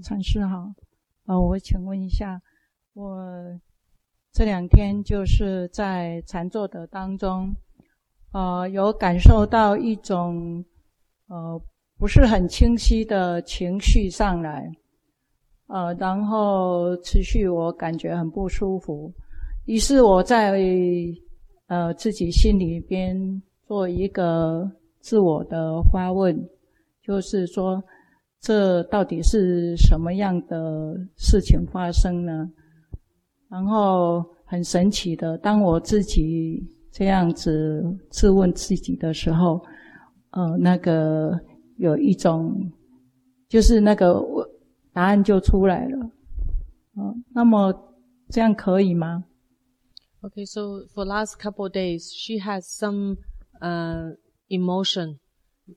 [0.00, 0.72] 禅师好，
[1.26, 2.40] 呃，我请问一下，
[2.94, 3.14] 我
[4.32, 7.54] 这两天就是在禅坐的当中，
[8.32, 10.64] 呃，有感受到一种
[11.26, 11.60] 呃
[11.98, 14.66] 不是很清晰的情绪上来，
[15.66, 19.12] 呃，然后持续我感觉很不舒服，
[19.66, 20.58] 于是我在
[21.66, 23.14] 呃自己心里边
[23.66, 24.66] 做一个
[25.00, 26.34] 自我的发问，
[27.02, 27.82] 就是说。
[28.42, 32.50] 这到底是什么样的事情发生呢？
[33.48, 39.64] 然后很神奇的，当我自己这样子质问自己的时候，
[40.30, 41.38] 呃，那个
[41.76, 42.52] 有一种，
[43.48, 44.20] 就是那个
[44.92, 46.10] 答案就出来了。
[46.96, 47.72] 嗯，那么
[48.28, 49.24] 这样可以吗
[50.20, 53.18] ？Okay, so for last couple days, she has some
[53.60, 54.16] uh
[54.48, 55.18] emotion,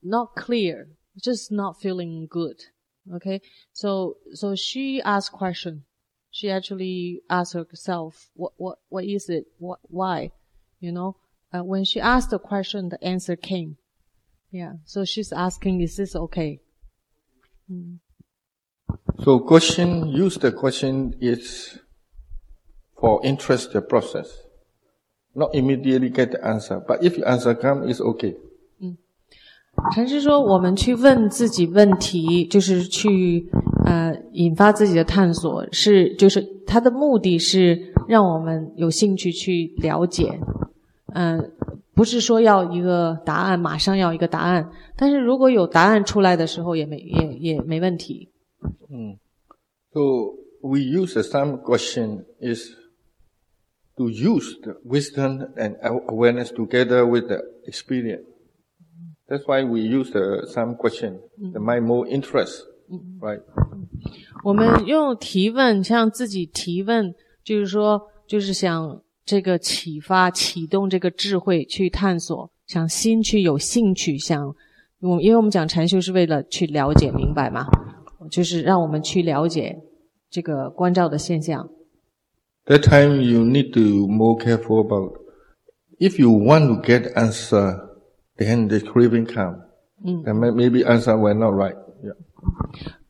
[0.00, 0.86] not clear.
[1.20, 2.56] Just not feeling good.
[3.14, 3.40] Okay,
[3.72, 5.84] so so she asked question.
[6.30, 9.46] She actually asked herself, "What what what is it?
[9.58, 10.32] What why?"
[10.80, 11.16] You know,
[11.52, 13.76] uh, when she asked the question, the answer came.
[14.50, 16.60] Yeah, so she's asking, "Is this okay?"
[17.70, 17.98] Mm.
[19.24, 21.78] So question use the question is
[22.98, 24.42] for interest the process,
[25.34, 26.80] not immediately get the answer.
[26.86, 28.36] But if the answer come, it's okay.
[29.90, 33.46] 禅师说：“我们去问自己问题，就是去
[33.84, 40.38] 呃引发自己的探索，是就是他的目的是让我们有兴趣去了解，
[41.14, 41.52] 嗯，
[41.94, 44.70] 不是说要一个答案，马上要一个答案。
[44.96, 48.30] 但是如果有答案出来的时候，也没也也没问题。”
[48.88, 49.18] 嗯
[49.92, 50.00] ，So
[50.62, 52.70] we use the same question is
[53.96, 58.24] to use the wisdom and awareness together with the experience.
[59.32, 61.20] That's why we use the some question,
[61.54, 62.66] the mind more interest,
[63.18, 63.40] right?
[64.44, 74.54] 我们用提问，像自己提问，就是说，就是想这个启发、启动这个智慧去探索，想心去有兴趣，想，
[75.00, 77.66] 我因为我们讲禅修是为了去了解、明白嘛，
[78.30, 79.80] 就是让我们去了解
[80.28, 81.70] 这个关照的现象。
[82.66, 85.14] That time you need to more careful about
[85.98, 87.88] if you want to get answer.
[88.44, 89.62] Then the craving come.
[90.04, 90.24] Mm.
[90.26, 91.76] And maybe answer were not right.
[92.02, 92.16] Yeah.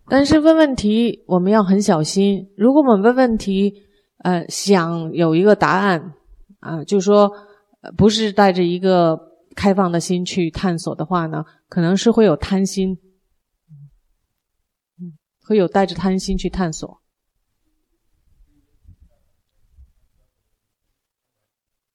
[0.08, 2.50] 但是问问题我们要很小心。
[2.56, 3.82] 如果我们问问题，
[4.18, 6.14] 呃，想有一个答案，
[6.60, 7.32] 啊、呃，就是说，
[7.96, 9.18] 不是带着一个
[9.56, 12.98] 开放的心去探索的话呢，可能是会有贪心，
[15.00, 17.01] 嗯，会有带着贪心去探索。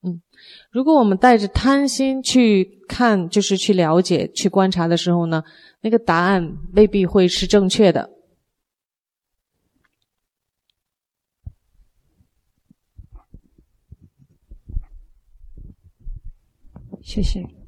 [0.04, 0.22] 嗯
[0.72, 5.44] 如果我们带着贪心去看，就是去了解、去观察的时候呢，
[5.82, 8.10] 那个答案未必会是正确的。
[17.02, 17.67] 谢谢。